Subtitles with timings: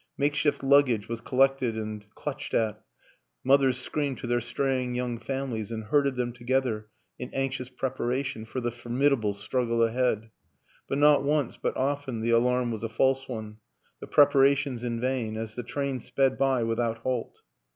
[0.17, 2.83] Makeshift luggage was collected and clutched at,
[3.43, 6.87] mothers screamed to their straying young families and herded them together
[7.19, 10.31] in anxious preparation for the formidable struggle ahead;
[10.87, 13.57] but not once but often the alarm was a false one,
[13.99, 17.43] the prepara tions in vain, as the train sped by without halt.